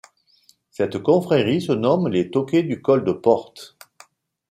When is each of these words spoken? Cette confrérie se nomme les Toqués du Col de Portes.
Cette 0.71 0.97
confrérie 0.97 1.61
se 1.61 1.73
nomme 1.73 2.07
les 2.07 2.31
Toqués 2.31 2.63
du 2.63 2.81
Col 2.81 3.03
de 3.05 3.11
Portes. 3.11 3.77